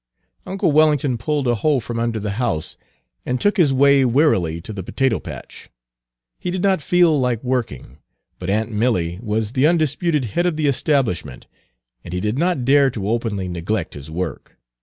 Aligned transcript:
Uncle 0.47 0.71
Wellington 0.71 1.15
pulled 1.19 1.47
a 1.47 1.53
hoe 1.53 1.79
from 1.79 1.99
under 1.99 2.19
the 2.19 2.31
house, 2.41 2.75
and 3.23 3.39
took 3.39 3.57
his 3.57 3.71
way 3.71 4.03
wearily 4.03 4.59
to 4.59 4.73
the 4.73 4.81
potato 4.81 5.19
patch. 5.19 5.69
He 6.39 6.49
did 6.49 6.63
not 6.63 6.81
feel 6.81 7.19
like 7.19 7.43
working, 7.43 7.99
but 8.39 8.49
aunt 8.49 8.71
Milly 8.71 9.19
was 9.21 9.51
the 9.51 9.67
undisputed 9.67 10.25
head 10.25 10.47
of 10.47 10.57
the 10.57 10.65
establishment, 10.65 11.45
and 12.03 12.15
he 12.15 12.19
did 12.19 12.39
not 12.39 12.65
dare 12.65 12.89
to 12.89 13.07
openly 13.07 13.47
neglect 13.47 13.93
his 13.93 14.09
work. 14.09 14.57